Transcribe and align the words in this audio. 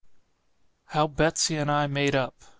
HOW 0.85 1.05
BETSEY 1.05 1.57
AND 1.57 1.69
I 1.69 1.85
MADE 1.85 2.15
UP. 2.15 2.33